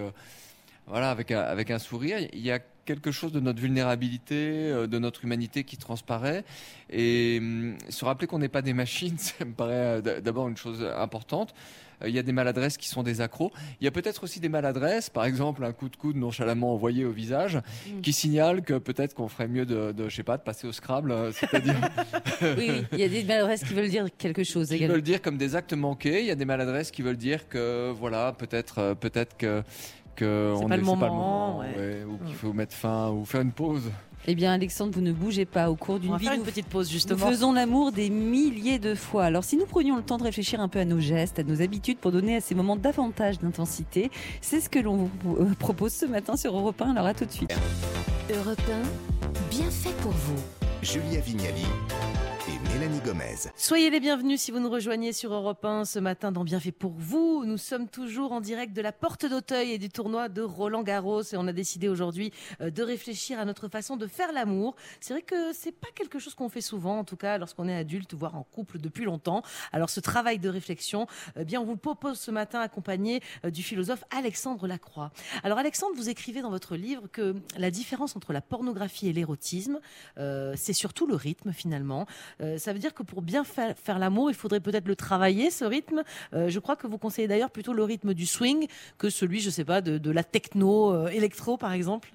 voilà, 0.87 1.11
avec, 1.11 1.31
un, 1.31 1.39
avec 1.41 1.71
un 1.71 1.79
sourire, 1.79 2.17
il 2.33 2.39
y 2.41 2.51
a 2.51 2.59
quelque 2.85 3.11
chose 3.11 3.31
de 3.31 3.39
notre 3.39 3.61
vulnérabilité, 3.61 4.35
euh, 4.71 4.87
de 4.87 4.97
notre 4.99 5.23
humanité 5.23 5.63
qui 5.63 5.77
transparaît. 5.77 6.43
Et 6.89 7.37
hum, 7.39 7.75
se 7.89 8.03
rappeler 8.05 8.27
qu'on 8.27 8.39
n'est 8.39 8.49
pas 8.49 8.61
des 8.63 8.73
machines, 8.73 9.17
ça 9.19 9.45
me 9.45 9.53
paraît 9.53 10.01
euh, 10.05 10.19
d'abord 10.21 10.47
une 10.47 10.57
chose 10.57 10.83
importante. 10.97 11.53
Euh, 12.01 12.09
Il 12.09 12.15
y 12.15 12.19
a 12.19 12.23
des 12.23 12.31
maladresses 12.31 12.77
qui 12.77 12.87
sont 12.89 13.03
des 13.03 13.21
accros. 13.21 13.51
Il 13.79 13.85
y 13.85 13.87
a 13.87 13.91
peut-être 13.91 14.23
aussi 14.23 14.39
des 14.39 14.49
maladresses, 14.49 15.11
par 15.11 15.25
exemple 15.25 15.63
un 15.63 15.71
coup 15.71 15.87
de 15.89 15.95
coude 15.95 16.15
nonchalamment 16.17 16.73
envoyé 16.73 17.05
au 17.05 17.11
visage, 17.11 17.59
Mm. 17.87 18.01
qui 18.01 18.11
signale 18.13 18.63
que 18.63 18.79
peut-être 18.79 19.13
qu'on 19.13 19.27
ferait 19.27 19.47
mieux 19.47 19.65
de, 19.67 19.91
de, 19.91 20.09
je 20.09 20.15
sais 20.15 20.23
pas, 20.23 20.37
de 20.37 20.43
passer 20.43 20.67
au 20.67 20.71
Scrabble, 20.71 21.13
c'est-à-dire 21.33 21.75
Oui, 22.41 22.55
oui, 22.57 22.83
il 22.93 22.99
y 22.99 23.03
a 23.03 23.07
des 23.09 23.23
maladresses 23.23 23.63
qui 23.63 23.75
veulent 23.75 23.89
dire 23.89 24.07
quelque 24.17 24.43
chose 24.43 24.69
qui 24.69 24.75
également. 24.75 24.95
veulent 24.95 25.03
dire 25.03 25.21
comme 25.21 25.37
des 25.37 25.55
actes 25.55 25.73
manqués. 25.73 26.21
Il 26.21 26.25
y 26.25 26.31
a 26.31 26.35
des 26.35 26.45
maladresses 26.45 26.89
qui 26.89 27.03
veulent 27.03 27.15
dire 27.17 27.47
que 27.47 27.91
voilà, 27.91 28.33
peut-être, 28.33 28.95
peut-être 28.95 29.37
que 29.37 29.61
que 30.21 30.53
C'est 30.57 30.63
on 30.63 30.67
pas 30.69 30.77
le 30.77 30.83
moment, 30.83 31.59
ouais. 31.59 31.65
ouais, 31.77 32.03
ou 32.07 32.17
qu'il 32.25 32.33
Mm. 32.35 32.37
faut 32.37 32.53
mettre 32.53 32.75
fin 32.75 33.09
ou 33.11 33.25
faire 33.25 33.41
une 33.41 33.51
pause. 33.51 33.83
Eh 34.27 34.35
bien, 34.35 34.53
Alexandre, 34.53 34.91
vous 34.93 35.01
ne 35.01 35.13
bougez 35.13 35.45
pas 35.45 35.71
au 35.71 35.75
cours 35.75 35.97
d'une 35.99 36.15
vie. 36.17 36.25
faire 36.25 36.33
une 36.33 36.41
nous- 36.41 36.45
petite 36.45 36.67
pause 36.67 36.87
Nous 36.87 36.93
justement. 36.93 37.25
faisons 37.27 37.53
l'amour 37.53 37.91
des 37.91 38.11
milliers 38.11 38.77
de 38.77 38.93
fois. 38.93 39.23
Alors 39.25 39.43
si 39.43 39.57
nous 39.57 39.65
prenions 39.65 39.95
le 39.97 40.03
temps 40.03 40.17
de 40.19 40.23
réfléchir 40.23 40.61
un 40.61 40.67
peu 40.67 40.77
à 40.79 40.85
nos 40.85 40.99
gestes, 40.99 41.39
à 41.39 41.43
nos 41.43 41.59
habitudes 41.63 41.97
pour 41.97 42.11
donner 42.11 42.35
à 42.35 42.41
ces 42.41 42.53
moments 42.53 42.75
davantage 42.75 43.39
d'intensité, 43.39 44.11
c'est 44.41 44.59
ce 44.59 44.69
que 44.69 44.77
l'on 44.77 45.09
vous 45.23 45.37
euh, 45.37 45.53
propose 45.57 45.91
ce 45.93 46.05
matin 46.05 46.37
sur 46.37 46.55
Europe 46.55 46.79
1. 46.81 46.91
Alors 46.91 47.07
à 47.07 47.13
tout 47.15 47.25
de 47.25 47.31
suite. 47.31 47.55
Europe 48.29 48.61
1, 48.69 49.49
bien 49.49 49.71
fait 49.71 49.95
pour 50.03 50.11
vous. 50.11 50.39
Julia 50.83 51.19
Vignali 51.19 51.65
et 52.47 52.73
Mélanie 52.73 52.99
Gomez. 53.01 53.51
Soyez 53.55 53.89
les 53.89 53.99
bienvenus 53.99 54.41
si 54.41 54.51
vous 54.51 54.59
nous 54.59 54.69
rejoignez 54.69 55.13
sur 55.13 55.33
Europe 55.33 55.63
1 55.63 55.85
ce 55.85 55.99
matin 55.99 56.31
dans 56.31 56.43
Bienfait 56.43 56.71
pour 56.71 56.93
vous. 56.97 57.43
Nous 57.45 57.57
sommes 57.57 57.87
toujours 57.87 58.31
en 58.31 58.41
direct 58.41 58.73
de 58.73 58.81
la 58.81 58.91
porte 58.91 59.25
d'Auteuil 59.25 59.71
et 59.71 59.77
du 59.77 59.89
tournoi 59.89 60.29
de 60.29 60.41
Roland 60.41 60.81
Garros 60.81 61.21
et 61.21 61.37
on 61.37 61.47
a 61.47 61.53
décidé 61.53 61.89
aujourd'hui 61.89 62.31
euh, 62.61 62.71
de 62.71 62.81
réfléchir 62.83 63.39
à 63.39 63.45
notre 63.45 63.67
façon 63.67 63.97
de 63.97 64.07
faire 64.07 64.31
l'amour. 64.31 64.75
C'est 64.99 65.13
vrai 65.13 65.21
que 65.21 65.53
c'est 65.53 65.71
pas 65.71 65.89
quelque 65.93 66.19
chose 66.19 66.33
qu'on 66.33 66.49
fait 66.49 66.61
souvent, 66.61 66.99
en 66.99 67.03
tout 67.03 67.17
cas 67.17 67.37
lorsqu'on 67.37 67.67
est 67.67 67.75
adulte, 67.75 68.13
voire 68.13 68.35
en 68.35 68.43
couple 68.43 68.79
depuis 68.79 69.05
longtemps. 69.05 69.43
Alors 69.71 69.89
ce 69.89 69.99
travail 69.99 70.39
de 70.39 70.49
réflexion, 70.49 71.07
eh 71.39 71.45
bien 71.45 71.61
on 71.61 71.65
vous 71.65 71.77
propose 71.77 72.19
ce 72.19 72.31
matin 72.31 72.61
accompagné 72.61 73.21
euh, 73.45 73.51
du 73.51 73.61
philosophe 73.61 74.03
Alexandre 74.09 74.67
Lacroix. 74.67 75.11
Alors 75.43 75.57
Alexandre, 75.57 75.95
vous 75.95 76.09
écrivez 76.09 76.41
dans 76.41 76.49
votre 76.49 76.75
livre 76.75 77.03
que 77.11 77.35
la 77.57 77.71
différence 77.71 78.15
entre 78.15 78.33
la 78.33 78.41
pornographie 78.41 79.09
et 79.09 79.13
l'érotisme, 79.13 79.79
euh, 80.17 80.53
c'est 80.57 80.73
surtout 80.73 81.05
le 81.05 81.15
rythme 81.15 81.51
finalement. 81.51 82.07
Euh, 82.41 82.57
ça 82.57 82.71
veut 82.73 82.79
dire 82.79 82.93
que 82.93 83.03
pour 83.03 83.21
bien 83.21 83.43
fa- 83.43 83.73
faire 83.73 83.99
l'amour, 83.99 84.29
il 84.29 84.35
faudrait 84.35 84.59
peut-être 84.59 84.87
le 84.87 84.95
travailler, 84.95 85.49
ce 85.51 85.65
rythme. 85.65 86.03
Euh, 86.33 86.49
je 86.49 86.59
crois 86.59 86.75
que 86.75 86.87
vous 86.87 86.97
conseillez 86.97 87.27
d'ailleurs 87.27 87.51
plutôt 87.51 87.73
le 87.73 87.83
rythme 87.83 88.13
du 88.13 88.25
swing 88.25 88.67
que 88.97 89.09
celui, 89.09 89.39
je 89.41 89.49
sais 89.49 89.65
pas, 89.65 89.81
de, 89.81 89.97
de 89.97 90.11
la 90.11 90.23
techno 90.23 90.93
euh, 90.93 91.07
électro, 91.09 91.57
par 91.57 91.73
exemple. 91.73 92.11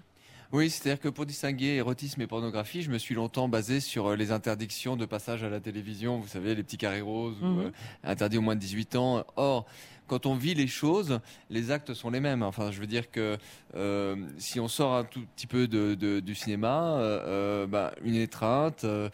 Oui, 0.53 0.71
c'est-à-dire 0.71 1.01
que 1.01 1.09
pour 1.09 1.27
distinguer 1.27 1.75
érotisme 1.75 2.23
et 2.23 2.29
pornographie, 2.29 2.81
je 2.83 2.91
me 2.91 2.99
suis 2.99 3.17
longtemps 3.17 3.49
basé 3.49 3.81
sur 3.81 4.15
les 4.15 4.31
interdictions 4.31 4.97
de 4.97 5.05
passage 5.05 5.43
à 5.43 5.49
la 5.49 5.59
télévision. 5.59 6.19
Vous 6.21 6.29
savez, 6.29 6.55
les 6.55 6.63
petits 6.63 6.79
carrés 6.79 7.01
roses, 7.01 7.37
ou, 7.43 7.47
euh, 7.63 7.71
interdits 8.05 8.39
au 8.39 8.43
moins 8.43 8.55
de 8.55 8.61
18 8.61 8.95
ans. 8.95 9.25
Or, 9.35 9.67
quand 10.07 10.27
on 10.27 10.35
vit 10.35 10.55
les 10.55 10.67
choses, 10.67 11.21
les 11.51 11.71
actes 11.71 11.95
sont 11.95 12.11
les 12.11 12.21
mêmes. 12.21 12.43
Enfin, 12.43 12.71
je 12.71 12.81
veux 12.81 12.87
dire 12.87 13.11
que 13.11 13.37
euh, 13.75 14.17
si 14.39 14.61
on 14.61 14.69
sort 14.69 14.95
un 14.95 15.05
tout 15.05 15.23
petit 15.35 15.47
peu 15.47 15.67
de, 15.69 15.95
de- 15.95 16.21
du 16.21 16.35
cinéma, 16.35 16.97
euh, 16.99 17.21
euh, 17.27 17.67
bah, 17.67 17.93
une 18.03 18.15
étreinte, 18.15 18.85
euh, 18.85 19.09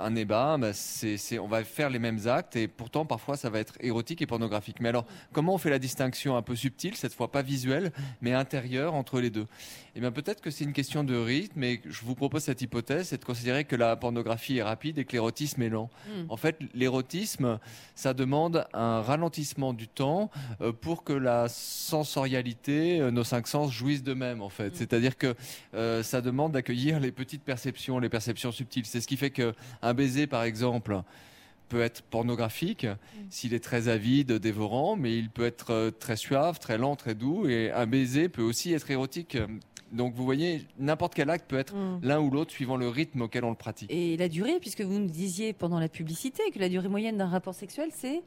un 0.00 0.14
ébat, 0.16 0.56
bah, 0.58 0.72
c'est, 0.72 1.16
c'est- 1.16 1.38
on 1.38 1.48
va 1.48 1.64
faire 1.64 1.90
les 1.90 1.98
mêmes 1.98 2.20
actes 2.26 2.56
et 2.56 2.68
pourtant 2.68 3.04
parfois 3.06 3.36
ça 3.36 3.50
va 3.50 3.58
être 3.58 3.74
érotique 3.80 4.22
et 4.22 4.26
pornographique. 4.26 4.76
Mais 4.80 4.88
alors, 4.88 5.04
comment 5.32 5.54
on 5.54 5.58
fait 5.58 5.70
la 5.70 5.78
distinction 5.78 6.36
un 6.36 6.42
peu 6.42 6.56
subtile, 6.56 6.96
cette 6.96 7.14
fois 7.14 7.30
pas 7.30 7.42
visuelle, 7.42 7.92
mais 8.20 8.32
intérieure 8.32 8.94
entre 8.94 9.20
les 9.20 9.30
deux? 9.30 9.46
Eh 9.96 10.00
bien, 10.00 10.10
peut-être 10.10 10.40
que 10.40 10.50
c'est 10.50 10.64
une 10.64 10.72
question 10.72 11.04
de 11.04 11.16
rythme, 11.16 11.62
et 11.62 11.80
je 11.88 12.04
vous 12.04 12.16
propose 12.16 12.42
cette 12.42 12.60
hypothèse, 12.62 13.08
c'est 13.08 13.18
de 13.18 13.24
considérer 13.24 13.64
que 13.64 13.76
la 13.76 13.94
pornographie 13.94 14.56
est 14.58 14.62
rapide 14.62 14.98
et 14.98 15.04
que 15.04 15.12
l'érotisme 15.12 15.62
est 15.62 15.68
lent. 15.68 15.88
Mm. 16.08 16.10
En 16.30 16.36
fait, 16.36 16.58
l'érotisme, 16.74 17.60
ça 17.94 18.12
demande 18.12 18.66
un 18.74 19.02
ralentissement 19.02 19.72
du 19.72 19.86
temps 19.86 20.03
euh, 20.60 20.72
pour 20.72 21.04
que 21.04 21.12
la 21.12 21.48
sensorialité, 21.48 23.00
euh, 23.00 23.10
nos 23.10 23.24
cinq 23.24 23.46
sens 23.46 23.72
jouissent 23.72 24.02
d'eux-mêmes, 24.02 24.42
en 24.42 24.48
fait. 24.48 24.70
Mm. 24.70 24.74
C'est-à-dire 24.74 25.16
que 25.16 25.34
euh, 25.74 26.02
ça 26.02 26.20
demande 26.20 26.52
d'accueillir 26.52 27.00
les 27.00 27.12
petites 27.12 27.42
perceptions, 27.42 27.98
les 27.98 28.08
perceptions 28.08 28.52
subtiles. 28.52 28.86
C'est 28.86 29.00
ce 29.00 29.06
qui 29.06 29.16
fait 29.16 29.30
que 29.30 29.54
un 29.82 29.94
baiser, 29.94 30.26
par 30.26 30.44
exemple, 30.44 31.02
peut 31.68 31.80
être 31.80 32.02
pornographique 32.02 32.86
s'il 33.30 33.54
est 33.54 33.64
très 33.64 33.88
avide, 33.88 34.32
dévorant, 34.32 34.96
mais 34.96 35.16
il 35.16 35.30
peut 35.30 35.46
être 35.46 35.92
très 35.98 36.16
suave, 36.16 36.58
très 36.58 36.76
lent, 36.76 36.94
très 36.94 37.14
doux, 37.14 37.48
et 37.48 37.72
un 37.72 37.86
baiser 37.86 38.28
peut 38.28 38.42
aussi 38.42 38.72
être 38.74 38.90
érotique. 38.90 39.38
Donc 39.92 40.14
vous 40.14 40.24
voyez, 40.24 40.66
n'importe 40.78 41.14
quel 41.14 41.30
acte 41.30 41.48
peut 41.48 41.58
être 41.58 41.74
l'un 42.02 42.20
ou 42.20 42.30
l'autre 42.30 42.50
suivant 42.50 42.76
le 42.76 42.88
rythme 42.88 43.22
auquel 43.22 43.44
on 43.44 43.50
le 43.50 43.56
pratique. 43.56 43.90
Et 43.92 44.16
la 44.16 44.28
durée, 44.28 44.58
puisque 44.60 44.80
vous 44.80 44.98
nous 44.98 45.06
disiez 45.10 45.52
pendant 45.52 45.78
la 45.78 45.88
publicité 45.88 46.42
que 46.52 46.58
la 46.58 46.68
durée 46.68 46.88
moyenne 46.88 47.16
d'un 47.16 47.28
rapport 47.28 47.54
sexuel, 47.54 47.90
c'est 47.94 48.22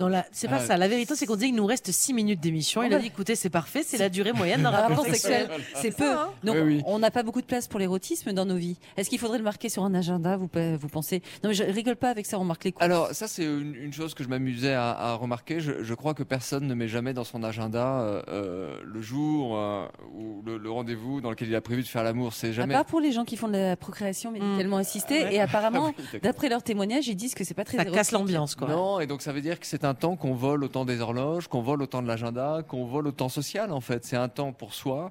Non, 0.00 0.08
là, 0.08 0.24
c'est 0.32 0.48
pas 0.48 0.56
Ah, 0.56 0.66
ça. 0.66 0.76
La 0.78 0.88
vérité, 0.88 1.14
c'est 1.14 1.26
qu'on 1.26 1.36
dit 1.36 1.46
qu'il 1.46 1.54
nous 1.54 1.66
reste 1.66 1.90
6 1.92 2.14
minutes 2.14 2.40
d'émission. 2.40 2.82
Il 2.82 2.94
a 2.94 2.98
dit, 2.98 3.08
écoutez, 3.08 3.34
c'est 3.36 3.50
parfait, 3.50 3.82
c'est 3.84 3.98
la 3.98 4.08
durée 4.08 4.32
moyenne 4.32 4.62
d'un 4.62 4.68
un 4.72 4.88
rapport 4.88 5.04
sexuel. 5.04 5.50
C'est 5.74 5.90
ça, 5.90 5.96
peu. 5.98 6.10
hein. 6.18 6.30
Donc, 6.44 6.56
Oui, 6.56 6.62
oui. 6.76 6.82
on 6.86 6.98
n'a 6.98 7.10
pas 7.10 7.22
beaucoup 7.22 7.42
de 7.42 7.46
place 7.46 7.68
pour 7.68 7.78
l'érotisme 7.78 8.32
dans 8.32 8.46
nos 8.46 8.56
vies. 8.56 8.78
Est-ce 8.96 9.10
qu'il 9.10 9.18
faudrait 9.18 9.36
le 9.36 9.44
marquer 9.44 9.68
sur 9.68 9.84
un 9.84 9.92
agenda 9.94 10.38
vous, 10.38 10.48
pe- 10.48 10.76
vous 10.76 10.88
pensez? 10.88 11.20
Non, 11.44 11.50
mais 11.50 11.54
je 11.54 11.62
rigole 11.64 11.96
pas 11.96 12.08
avec 12.08 12.24
ça, 12.24 12.38
on 12.40 12.44
marque 12.44 12.64
les 12.64 12.72
coups. 12.72 12.82
Alors 12.84 13.08
ça 13.12 13.28
c'est 13.28 13.44
une, 13.44 13.74
une 13.74 13.92
chose 13.92 14.14
que 14.14 14.24
je 14.24 14.30
m'amusais 14.30 14.72
à, 14.72 14.92
à 14.92 15.14
remarquer. 15.14 15.60
Je, 15.60 15.82
je 15.82 15.94
crois 15.94 16.14
que 16.14 16.22
personne 16.22 16.66
ne 16.66 16.74
met 16.74 16.88
jamais 16.88 17.12
dans 17.12 17.24
son 17.24 17.42
agenda 17.42 18.00
euh, 18.00 18.22
euh, 18.28 18.80
le 18.82 19.00
jour 19.02 19.58
euh, 19.58 19.86
ou 20.14 20.42
le, 20.46 20.56
le 20.56 20.70
rendez-vous 20.70 21.05
rendez-vous 21.06 21.20
dans 21.20 21.30
lequel 21.30 21.48
il 21.48 21.54
a 21.54 21.60
prévu 21.60 21.82
de 21.82 21.86
faire 21.86 22.02
l'amour. 22.02 22.32
C'est 22.32 22.48
À 22.48 22.52
jamais. 22.52 22.74
part 22.74 22.84
pour 22.84 23.00
les 23.00 23.12
gens 23.12 23.24
qui 23.24 23.36
font 23.36 23.48
de 23.48 23.52
la 23.56 23.76
procréation 23.76 24.30
médicalement 24.30 24.76
assistée. 24.76 25.24
Ouais. 25.24 25.34
Et 25.34 25.40
apparemment, 25.40 25.92
Ah 25.96 26.00
oui, 26.12 26.20
d'après 26.22 26.48
leur 26.48 26.62
témoignage, 26.62 27.08
ils 27.08 27.14
disent 27.16 27.34
que 27.34 27.44
c'est 27.44 27.54
pas 27.54 27.64
très 27.64 27.76
Ça 27.78 27.84
casse 27.84 28.12
l'ambiance, 28.12 28.54
quoi. 28.54 28.68
Non, 28.68 29.00
et 29.00 29.06
donc 29.06 29.22
ça 29.22 29.32
veut 29.32 29.40
dire 29.40 29.58
que 29.60 29.66
c'est 29.66 29.84
un 29.84 29.94
temps 29.94 30.16
qu'on 30.16 30.34
vole 30.34 30.64
au 30.64 30.68
temps 30.68 30.84
des 30.84 31.00
horloges, 31.00 31.48
qu'on 31.48 31.62
vole 31.62 31.82
au 31.82 31.86
temps 31.86 32.02
de 32.02 32.08
l'agenda, 32.08 32.62
qu'on 32.66 32.84
vole 32.84 33.06
au 33.08 33.12
temps 33.12 33.28
social 33.28 33.72
en 33.72 33.80
fait. 33.80 34.04
C'est 34.04 34.16
un 34.16 34.28
temps 34.28 34.52
pour 34.52 34.74
soi. 34.74 35.10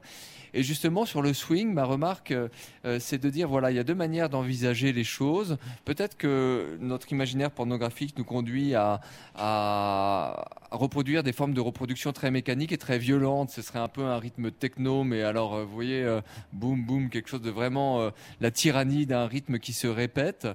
Et 0.54 0.64
justement 0.64 1.06
sur 1.06 1.22
le 1.22 1.34
swing, 1.34 1.74
ma 1.74 1.84
remarque, 1.84 2.32
euh, 2.32 2.48
euh, 2.86 2.98
c'est 3.02 3.18
de 3.18 3.30
dire 3.30 3.50
voilà, 3.50 3.72
il 3.72 3.75
y 3.75 3.80
a 3.80 3.84
deux 3.84 3.96
manières 3.96 4.30
d'envisager 4.30 4.94
les 4.94 5.04
choses. 5.04 5.58
Peut-être 5.84 6.16
que 6.16 6.78
notre 6.80 7.12
imaginaire 7.12 7.52
pornographique 7.52 8.18
nous 8.18 8.24
conduit 8.24 8.74
à, 8.74 9.02
à 9.36 10.46
reproduire 10.75 11.24
des 11.24 11.34
formes 11.34 11.53
de 11.53 11.62
reproduction 11.62 12.13
très 12.13 12.32
mécaniques 12.32 12.72
et 12.72 12.77
très 12.77 12.98
violentes. 12.98 13.50
Ce 13.50 13.62
serait 13.62 13.79
un 13.79 13.88
peu 13.88 14.03
un 14.03 14.17
rythme 14.17 14.51
techno, 14.51 15.03
mais 15.03 15.24
alors 15.24 15.55
euh, 15.55 15.65
vous 15.65 15.74
voyez, 15.74 16.03
euh, 16.03 16.22
boum 16.53 16.86
boum, 16.86 17.10
quelque 17.10 17.29
chose 17.29 17.41
de 17.41 17.50
vraiment 17.50 18.01
euh, 18.01 18.10
la 18.41 18.51
tyrannie 18.51 19.05
d'un 19.05 19.27
rythme 19.27 19.60
qui 19.60 19.74
se 19.74 19.88
répète. 19.88 20.48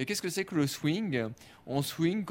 Et 0.00 0.06
qu'est-ce 0.06 0.22
que 0.22 0.30
c'est 0.30 0.46
que 0.46 0.54
le 0.54 0.66
swing? 0.66 1.28
On 1.66 1.82
swing 1.82 2.24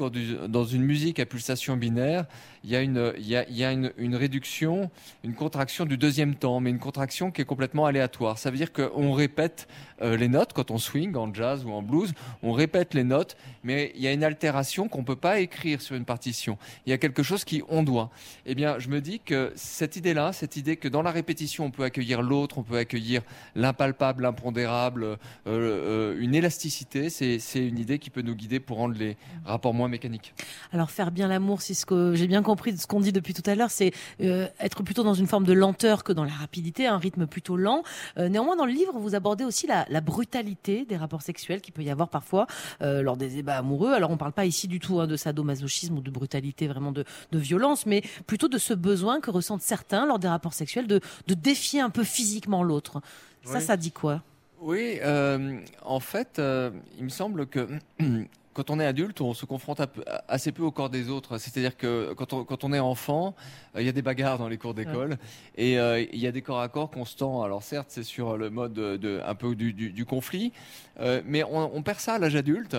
dans 0.48 0.64
une 0.64 0.82
musique 0.82 1.20
à 1.20 1.24
pulsation 1.24 1.76
binaire, 1.76 2.26
il 2.64 2.70
y 2.70 2.76
a, 2.76 2.82
une, 2.82 4.14
réduction, 4.14 4.90
une 5.22 5.34
contraction 5.34 5.86
du 5.86 5.96
deuxième 5.96 6.34
temps, 6.34 6.58
mais 6.58 6.70
une 6.70 6.80
contraction 6.80 7.30
qui 7.30 7.40
est 7.40 7.44
complètement 7.44 7.86
aléatoire. 7.86 8.38
Ça 8.38 8.50
veut 8.50 8.56
dire 8.56 8.72
qu'on 8.72 9.12
répète 9.12 9.68
euh, 10.02 10.16
les 10.16 10.28
notes 10.28 10.52
quand 10.52 10.72
on 10.72 10.78
swing 10.78 11.14
en 11.16 11.32
jazz 11.32 11.64
ou 11.64 11.70
en 11.70 11.80
blues, 11.80 12.12
on 12.42 12.52
répète 12.52 12.92
les 12.92 13.04
notes, 13.04 13.36
mais 13.62 13.92
il 13.94 14.02
y 14.02 14.08
a 14.08 14.12
une 14.12 14.24
altération 14.24 14.88
qu'on 14.88 15.00
ne 15.00 15.06
peut 15.06 15.16
pas 15.16 15.38
écrire 15.38 15.80
sur 15.80 15.94
une 15.94 16.04
partition. 16.04 16.58
Il 16.86 16.90
y 16.90 16.92
a 16.92 16.98
quelque 16.98 17.22
chose 17.22 17.44
qui 17.44 17.62
ondoie. 17.68 18.10
Eh 18.46 18.56
bien, 18.56 18.80
je 18.80 18.88
me 18.88 19.00
dis 19.00 19.20
que 19.20 19.52
cette 19.54 19.94
idée-là, 19.94 20.32
cette 20.32 20.56
idée 20.56 20.76
que 20.76 20.88
dans 20.88 21.02
la 21.02 21.12
répétition, 21.12 21.66
on 21.66 21.70
peut 21.70 21.84
accueillir 21.84 22.20
l'autre, 22.20 22.58
on 22.58 22.62
peut 22.64 22.78
accueillir 22.78 23.22
l'impalpable, 23.54 24.24
l'impondérable, 24.24 25.04
euh, 25.04 25.16
euh, 25.46 26.20
une 26.20 26.34
élasticité, 26.34 27.08
c'est 27.10 27.38
c'est 27.60 27.68
une 27.68 27.78
idée 27.78 27.98
qui 27.98 28.10
peut 28.10 28.22
nous 28.22 28.34
guider 28.34 28.58
pour 28.60 28.78
rendre 28.78 28.94
les 28.98 29.16
rapports 29.44 29.74
moins 29.74 29.88
mécaniques. 29.88 30.34
Alors 30.72 30.90
faire 30.90 31.10
bien 31.10 31.28
l'amour, 31.28 31.60
c'est 31.60 31.74
ce 31.74 31.84
que 31.86 32.14
j'ai 32.14 32.26
bien 32.26 32.42
compris 32.42 32.72
de 32.72 32.78
ce 32.78 32.86
qu'on 32.86 33.00
dit 33.00 33.12
depuis 33.12 33.34
tout 33.34 33.42
à 33.48 33.54
l'heure, 33.54 33.70
c'est 33.70 33.92
euh, 34.22 34.48
être 34.60 34.82
plutôt 34.82 35.02
dans 35.02 35.14
une 35.14 35.26
forme 35.26 35.44
de 35.44 35.52
lenteur 35.52 36.04
que 36.04 36.12
dans 36.12 36.24
la 36.24 36.32
rapidité, 36.32 36.86
un 36.86 36.98
rythme 36.98 37.26
plutôt 37.26 37.56
lent. 37.56 37.82
Euh, 38.18 38.28
néanmoins, 38.28 38.56
dans 38.56 38.64
le 38.66 38.72
livre, 38.72 38.98
vous 38.98 39.14
abordez 39.14 39.44
aussi 39.44 39.66
la, 39.66 39.84
la 39.90 40.00
brutalité 40.00 40.84
des 40.86 40.96
rapports 40.96 41.22
sexuels 41.22 41.60
qu'il 41.60 41.74
peut 41.74 41.82
y 41.82 41.90
avoir 41.90 42.08
parfois 42.08 42.46
euh, 42.82 43.02
lors 43.02 43.16
des 43.16 43.28
débats 43.28 43.58
amoureux. 43.58 43.92
Alors 43.92 44.10
on 44.10 44.16
parle 44.16 44.32
pas 44.32 44.46
ici 44.46 44.68
du 44.68 44.80
tout 44.80 45.00
hein, 45.00 45.06
de 45.06 45.16
sadomasochisme 45.16 45.98
ou 45.98 46.00
de 46.00 46.10
brutalité, 46.10 46.66
vraiment 46.66 46.92
de, 46.92 47.04
de 47.32 47.38
violence, 47.38 47.84
mais 47.86 48.02
plutôt 48.26 48.48
de 48.48 48.58
ce 48.58 48.72
besoin 48.74 49.20
que 49.20 49.30
ressentent 49.30 49.62
certains 49.62 50.06
lors 50.06 50.18
des 50.18 50.28
rapports 50.28 50.54
sexuels 50.54 50.86
de, 50.86 51.00
de 51.26 51.34
défier 51.34 51.80
un 51.80 51.90
peu 51.90 52.04
physiquement 52.04 52.62
l'autre. 52.62 53.00
Ça, 53.44 53.58
Oui. 53.58 53.62
ça 53.64 53.76
dit 53.76 53.90
quoi? 53.92 54.22
Oui, 54.60 54.98
euh, 55.02 55.58
en 55.84 56.00
fait, 56.00 56.38
euh, 56.38 56.70
il 56.98 57.04
me 57.04 57.08
semble 57.08 57.46
que 57.46 57.66
quand 58.52 58.68
on 58.68 58.78
est 58.78 58.84
adulte, 58.84 59.20
on 59.22 59.32
se 59.32 59.46
confronte 59.46 59.80
assez 60.28 60.52
peu 60.52 60.62
au 60.62 60.70
corps 60.70 60.90
des 60.90 61.08
autres. 61.08 61.38
C'est-à-dire 61.38 61.76
que 61.76 62.12
quand 62.14 62.32
on, 62.34 62.44
quand 62.44 62.62
on 62.64 62.72
est 62.74 62.78
enfant, 62.78 63.34
euh, 63.74 63.80
il 63.80 63.86
y 63.86 63.88
a 63.88 63.92
des 63.92 64.02
bagarres 64.02 64.36
dans 64.38 64.48
les 64.48 64.58
cours 64.58 64.74
d'école 64.74 65.16
et 65.56 65.78
euh, 65.78 66.00
il 66.12 66.18
y 66.18 66.26
a 66.26 66.32
des 66.32 66.42
corps 66.42 66.60
à 66.60 66.68
corps 66.68 66.90
constants. 66.90 67.42
Alors 67.42 67.62
certes, 67.62 67.86
c'est 67.90 68.02
sur 68.02 68.36
le 68.36 68.50
mode 68.50 68.74
de, 68.74 68.96
de- 68.98 69.22
un 69.24 69.34
peu 69.34 69.54
du, 69.54 69.72
du- 69.72 69.92
du 69.92 70.04
conflit, 70.04 70.52
euh, 71.00 71.22
mais 71.24 71.42
on, 71.42 71.74
on 71.74 71.82
perd 71.82 72.00
ça 72.00 72.14
à 72.14 72.18
l'âge 72.18 72.36
adulte. 72.36 72.76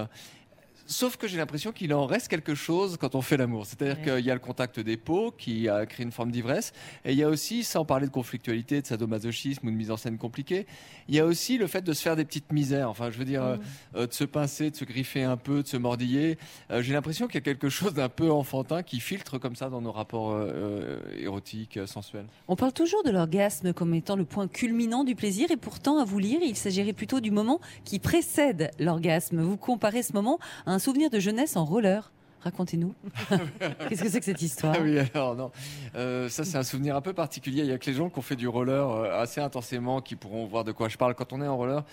Sauf 0.86 1.18
que 1.18 1.28
j'ai 1.28 1.38
l'impression 1.38 1.72
qu'il 1.72 1.94
en 1.94 2.06
reste 2.06 2.28
quelque 2.28 2.56
chose 2.56 2.98
quand 3.00 3.16
on 3.16 3.22
fait 3.22 3.38
l'amour. 3.38 3.66
C'est-à-dire 3.66 3.98
Ouais. 3.98 4.18
qu'il 4.18 4.26
y 4.26 4.32
a 4.32 4.34
le 4.34 4.40
contact 4.40 4.80
des 4.80 4.98
peaux 4.98 5.32
qui 5.32 5.68
a 5.70 5.86
créé 5.86 6.06
une 6.06 6.12
forme 6.12 6.32
d'ivresse. 6.32 6.74
Et 7.06 7.12
il 7.12 7.18
y 7.18 7.24
a 7.24 7.30
aussi, 7.30 7.64
sans 7.64 7.86
parler 7.86 8.08
de 8.08 8.12
conflictualité, 8.12 8.82
de 8.82 8.88
sadomasochisme 8.88 9.68
ou 9.68 9.72
de 9.72 9.76
mise 9.76 9.92
en 9.92 9.98
scène 9.98 10.18
compliquée, 10.18 10.66
il 11.08 11.16
y 11.16 11.20
a 11.20 11.26
aussi 11.26 11.58
le 11.58 11.68
fait 11.68 11.82
de 11.82 11.94
se 11.94 12.02
faire 12.02 12.16
des 12.16 12.26
petites 12.26 12.52
misères. 12.52 12.90
Enfin, 12.90 13.10
je 13.12 13.18
veux 13.18 13.26
dire, 13.26 13.44
euh, 13.44 13.58
euh, 13.96 14.08
de 14.08 14.14
se 14.14 14.24
pincer, 14.24 14.70
de 14.72 14.76
se 14.76 14.86
griffer 14.86 15.24
un 15.24 15.38
peu, 15.38 15.64
de 15.64 15.68
se 15.68 15.78
mordiller. 15.78 16.38
Euh, 16.72 16.82
j'ai 16.82 16.94
l'impression 16.94 17.28
qu'il 17.28 17.36
y 17.36 17.38
a 17.38 17.42
quelque 17.42 17.70
chose 17.70 17.94
d'un 17.94 18.10
peu 18.10 18.32
enfantin 18.32 18.84
qui 18.84 19.00
filtre 19.00 19.38
comme 19.38 19.56
ça 19.56 19.70
dans 19.70 19.82
nos 19.82 19.92
rapports 19.92 20.32
euh, 20.34 21.00
érotiques, 21.20 21.80
sensuels. 21.86 22.26
On 22.48 22.56
parle 22.56 22.74
toujours 22.74 23.04
de 23.04 23.12
l'orgasme 23.12 23.74
comme 23.74 23.94
étant 23.94 24.16
le 24.16 24.26
point 24.26 24.48
culminant 24.48 25.04
du 25.04 25.16
plaisir 25.16 25.52
et 25.52 25.58
pourtant, 25.58 26.00
à 26.00 26.06
vous 26.06 26.20
lire, 26.20 26.40
il 26.44 26.56
s'agirait 26.56 26.94
plutôt 26.94 27.20
du 27.20 27.32
moment 27.32 27.60
qui 27.86 28.00
précède 28.00 28.72
l'orgasme. 28.80 29.42
Vous 29.42 29.58
comparez 29.58 30.04
ce 30.04 30.14
moment 30.14 30.40
à 30.66 30.71
un 30.72 30.80
souvenir 30.80 31.10
de 31.10 31.20
jeunesse 31.20 31.56
en 31.56 31.66
roller. 31.66 32.12
Racontez-nous. 32.44 32.96
Qu'est-ce 33.90 34.02
que 34.02 34.10
c'est 34.10 34.20
que 34.20 34.26
cette 34.26 34.42
histoire 34.42 34.76
Ah 34.76 34.82
oui, 34.82 34.98
alors 34.98 35.36
non. 35.36 35.52
Euh, 35.94 36.28
ça, 36.28 36.44
c'est 36.44 36.58
un 36.58 36.64
souvenir 36.64 36.96
un 36.96 37.02
peu 37.02 37.14
particulier. 37.14 37.62
Il 37.62 37.68
y 37.68 37.72
a 37.72 37.78
que 37.78 37.86
les 37.86 37.94
gens 37.94 38.10
qui 38.10 38.18
ont 38.18 38.24
fait 38.24 38.36
du 38.36 38.48
roller 38.48 38.90
euh, 38.90 39.22
assez 39.22 39.42
intensément 39.42 40.02
qui 40.02 40.16
pourront 40.16 40.48
voir 40.48 40.64
de 40.64 40.72
quoi 40.72 40.90
je 40.90 40.98
parle. 40.98 41.14
Quand 41.14 41.34
on 41.34 41.42
est 41.42 41.48
en 41.48 41.56
roller 41.56 41.84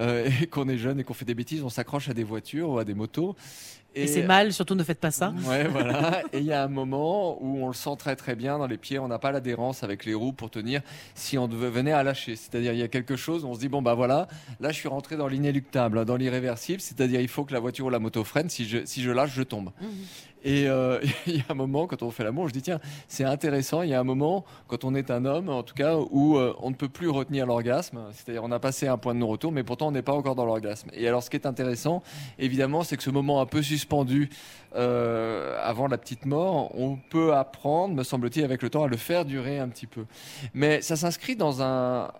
euh, 0.00 0.28
et 0.42 0.48
qu'on 0.48 0.68
est 0.68 0.76
jeune 0.76 0.98
et 0.98 1.04
qu'on 1.04 1.14
fait 1.14 1.24
des 1.24 1.36
bêtises, 1.36 1.62
on 1.62 1.68
s'accroche 1.68 2.08
à 2.08 2.14
des 2.14 2.24
voitures 2.24 2.70
ou 2.70 2.78
à 2.78 2.84
des 2.84 2.94
motos. 2.94 3.36
Et, 3.94 4.06
c'est 4.06 4.22
mal, 4.22 4.52
surtout 4.52 4.74
ne 4.74 4.82
faites 4.84 5.00
pas 5.00 5.10
ça. 5.10 5.34
Ouais, 5.46 5.68
voilà. 5.68 6.22
Et 6.32 6.38
il 6.38 6.44
y 6.44 6.52
a 6.52 6.64
un 6.64 6.68
moment 6.68 7.36
où 7.42 7.62
on 7.62 7.68
le 7.68 7.74
sent 7.74 7.94
très 7.98 8.16
très 8.16 8.34
bien 8.34 8.58
dans 8.58 8.66
les 8.66 8.78
pieds. 8.78 8.98
On 8.98 9.08
n'a 9.08 9.18
pas 9.18 9.32
l'adhérence 9.32 9.82
avec 9.82 10.04
les 10.06 10.14
roues 10.14 10.32
pour 10.32 10.50
tenir 10.50 10.80
si 11.14 11.36
on 11.36 11.46
devait- 11.48 11.68
venait 11.70 11.92
à 11.92 12.02
lâcher. 12.02 12.36
C'est-à-dire, 12.36 12.72
il 12.72 12.78
y 12.78 12.82
a 12.82 12.88
quelque 12.88 13.16
chose, 13.16 13.44
on 13.44 13.54
se 13.54 13.60
dit, 13.60 13.68
bon, 13.68 13.82
bah 13.82 13.94
voilà, 13.94 14.28
là, 14.60 14.70
je 14.70 14.76
suis 14.76 14.88
rentré 14.88 15.16
dans 15.16 15.28
l'inéluctable, 15.28 15.98
hein, 15.98 16.04
dans 16.04 16.16
l'irréversible. 16.16 16.80
C'est-à-dire, 16.80 17.20
il 17.20 17.28
faut 17.28 17.44
que 17.44 17.52
la 17.52 17.60
voiture 17.60 17.86
ou 17.86 17.90
la 17.90 17.98
moto 17.98 18.24
freine. 18.24 18.48
Si 18.48 18.64
je, 18.66 18.78
si 18.84 19.02
je 19.02 19.10
lâche, 19.10 19.32
je 19.34 19.42
tombe. 19.42 19.70
Et 20.44 20.68
euh, 20.68 21.00
il 21.26 21.36
y 21.36 21.40
a 21.40 21.44
un 21.50 21.54
moment, 21.54 21.86
quand 21.86 22.02
on 22.02 22.10
fait 22.10 22.24
l'amour, 22.24 22.48
je 22.48 22.52
dis, 22.52 22.62
tiens, 22.62 22.80
c'est 23.08 23.24
intéressant. 23.24 23.82
Il 23.82 23.90
y 23.90 23.94
a 23.94 24.00
un 24.00 24.04
moment, 24.04 24.44
quand 24.68 24.84
on 24.84 24.94
est 24.94 25.10
un 25.10 25.24
homme, 25.24 25.48
en 25.48 25.62
tout 25.62 25.74
cas, 25.74 25.96
où 25.96 26.36
euh, 26.36 26.54
on 26.60 26.70
ne 26.70 26.74
peut 26.74 26.88
plus 26.88 27.08
retenir 27.08 27.46
l'orgasme. 27.46 28.00
C'est-à-dire, 28.12 28.42
on 28.44 28.50
a 28.50 28.58
passé 28.58 28.88
un 28.88 28.98
point 28.98 29.14
de 29.14 29.20
non-retour, 29.20 29.52
mais 29.52 29.62
pourtant, 29.62 29.88
on 29.88 29.92
n'est 29.92 30.02
pas 30.02 30.12
encore 30.12 30.34
dans 30.34 30.46
l'orgasme. 30.46 30.90
Et 30.94 31.06
alors, 31.08 31.22
ce 31.22 31.30
qui 31.30 31.36
est 31.36 31.46
intéressant, 31.46 32.02
évidemment, 32.38 32.82
c'est 32.82 32.96
que 32.96 33.02
ce 33.02 33.10
moment 33.10 33.40
un 33.40 33.46
peu 33.46 33.62
suspendu 33.62 34.30
euh, 34.74 35.58
avant 35.62 35.86
la 35.86 35.98
petite 35.98 36.26
mort, 36.26 36.76
on 36.78 36.96
peut 36.96 37.34
apprendre, 37.34 37.94
me 37.94 38.02
semble-t-il, 38.02 38.44
avec 38.44 38.62
le 38.62 38.70
temps, 38.70 38.84
à 38.84 38.88
le 38.88 38.96
faire 38.96 39.24
durer 39.24 39.58
un 39.58 39.68
petit 39.68 39.86
peu. 39.86 40.04
Mais 40.54 40.80
ça 40.80 40.96
s'inscrit 40.96 41.36
dans 41.36 41.62
un, 41.62 42.10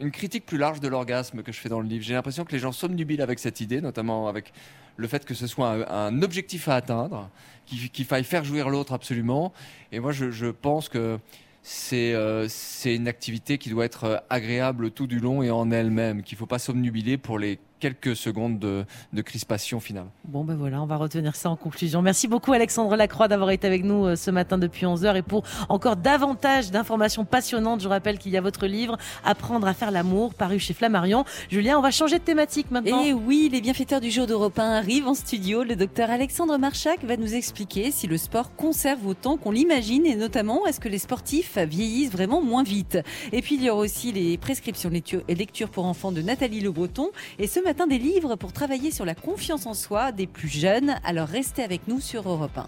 une 0.00 0.10
critique 0.10 0.46
plus 0.46 0.58
large 0.58 0.80
de 0.80 0.88
l'orgasme 0.88 1.42
que 1.42 1.52
je 1.52 1.58
fais 1.58 1.68
dans 1.68 1.80
le 1.80 1.88
livre. 1.88 2.04
J'ai 2.04 2.14
l'impression 2.14 2.44
que 2.44 2.52
les 2.52 2.58
gens 2.58 2.72
somnubilent 2.72 3.22
avec 3.22 3.38
cette 3.38 3.60
idée, 3.60 3.80
notamment 3.80 4.28
avec 4.28 4.52
le 4.96 5.08
fait 5.08 5.24
que 5.24 5.34
ce 5.34 5.46
soit 5.46 5.90
un, 5.92 6.22
objectif 6.22 6.68
à 6.68 6.76
atteindre, 6.76 7.30
qu'il 7.66 8.04
faille 8.04 8.24
faire 8.24 8.44
jouir 8.44 8.68
l'autre 8.68 8.92
absolument. 8.92 9.52
Et 9.92 10.00
moi, 10.00 10.12
je, 10.12 10.50
pense 10.50 10.88
que 10.88 11.18
c'est 11.62 12.14
euh, 12.14 12.46
c'est 12.48 12.94
une 12.94 13.08
activité 13.08 13.58
qui 13.58 13.68
doit 13.70 13.84
être 13.84 14.04
euh, 14.04 14.16
agréable 14.30 14.90
tout 14.90 15.06
du 15.06 15.18
long 15.18 15.42
et 15.42 15.50
en 15.50 15.70
elle-même, 15.70 16.22
qu'il 16.22 16.36
ne 16.36 16.38
faut 16.38 16.46
pas 16.46 16.58
somnubiler 16.58 17.18
pour 17.18 17.38
les 17.38 17.58
quelques 17.80 18.16
secondes 18.16 18.58
de, 18.58 18.84
de 19.12 19.22
crispation 19.22 19.80
finale. 19.80 20.06
Bon, 20.24 20.44
ben 20.44 20.54
voilà, 20.56 20.82
on 20.82 20.86
va 20.86 20.96
retenir 20.96 21.36
ça 21.36 21.50
en 21.50 21.56
conclusion. 21.56 22.02
Merci 22.02 22.28
beaucoup, 22.28 22.52
Alexandre 22.52 22.94
Lacroix, 22.96 23.28
d'avoir 23.28 23.50
été 23.50 23.66
avec 23.66 23.84
nous 23.84 24.06
euh, 24.06 24.16
ce 24.16 24.30
matin 24.30 24.58
depuis 24.58 24.86
11h. 24.86 25.16
Et 25.16 25.22
pour 25.22 25.42
encore 25.68 25.96
davantage 25.96 26.70
d'informations 26.70 27.24
passionnantes, 27.24 27.80
je 27.80 27.88
rappelle 27.88 28.18
qu'il 28.18 28.32
y 28.32 28.36
a 28.36 28.40
votre 28.40 28.66
livre 28.66 28.96
Apprendre 29.24 29.66
à 29.66 29.74
faire 29.74 29.90
l'amour, 29.90 30.34
paru 30.34 30.58
chez 30.58 30.74
Flammarion. 30.74 31.24
Julien, 31.50 31.78
on 31.78 31.82
va 31.82 31.90
changer 31.90 32.18
de 32.18 32.24
thématique 32.24 32.70
maintenant. 32.70 33.02
Et 33.02 33.12
oui, 33.12 33.48
les 33.52 33.60
bienfaiteurs 33.60 34.00
du 34.00 34.10
jour 34.10 34.26
d'Europe 34.26 34.58
1 34.58 34.62
arrivent 34.70 35.08
en 35.08 35.14
studio. 35.14 35.62
Le 35.62 35.76
docteur 35.76 36.10
Alexandre 36.10 36.56
Marchac 36.58 37.04
va 37.04 37.16
nous 37.16 37.34
expliquer 37.34 37.90
si 37.90 38.06
le 38.06 38.16
sport 38.18 38.54
conserve 38.56 39.06
autant 39.06 39.36
qu'on 39.36 39.50
l'imagine 39.50 40.06
et 40.06 40.16
notamment 40.16 40.66
est-ce 40.66 40.80
que 40.80 40.88
les 40.88 40.98
sportifs 40.98 41.58
vieillissent 41.58 42.10
vraiment 42.12 42.42
moins 42.42 42.62
vite? 42.62 42.98
Et 43.32 43.42
puis 43.42 43.54
il 43.56 43.62
y 43.62 43.70
aura 43.70 43.80
aussi 43.80 44.12
les 44.12 44.36
prescriptions 44.38 44.90
lecture- 44.90 45.22
et 45.28 45.34
lectures 45.34 45.68
pour 45.70 45.84
enfants 45.86 46.12
de 46.12 46.22
Nathalie 46.22 46.60
Le 46.60 46.70
Breton 46.72 47.08
et 47.38 47.46
ce 47.46 47.60
matin 47.68 47.86
des 47.86 47.98
livres 47.98 48.34
pour 48.36 48.54
travailler 48.54 48.90
sur 48.90 49.04
la 49.04 49.14
confiance 49.14 49.66
en 49.66 49.74
soi 49.74 50.10
des 50.10 50.26
plus 50.26 50.48
jeunes. 50.48 50.94
Alors 51.04 51.28
restez 51.28 51.62
avec 51.62 51.86
nous 51.86 52.00
sur 52.00 52.26
Europe 52.26 52.56
1. 52.56 52.66